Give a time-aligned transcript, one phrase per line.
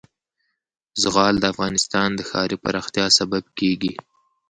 [1.01, 3.93] زغال د افغانستان د ښاري پراختیا سبب کېږي.